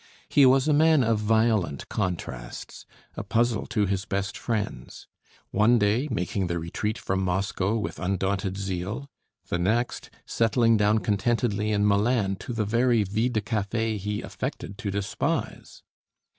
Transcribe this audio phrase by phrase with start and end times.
[0.29, 5.05] He was a man of violent contrasts, a puzzle to his best friends;
[5.51, 9.11] one day making the retreat from Moscow with undaunted zeal,
[9.49, 14.79] the next settling down contentedly in Milan, to the very vie de café he affected
[14.79, 15.83] to despise.